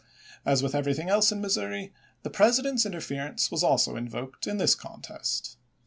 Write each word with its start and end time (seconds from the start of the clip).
As 0.47 0.63
with 0.63 0.73
every 0.73 0.95
thing 0.95 1.09
else 1.09 1.31
in 1.31 1.41
Missouri, 1.41 1.93
the 2.23 2.31
President's 2.31 2.87
intervention 2.87 3.37
was 3.51 3.63
also 3.63 3.95
invoked 3.95 4.47
in 4.47 4.57
this 4.57 4.73
contest. 4.73 5.57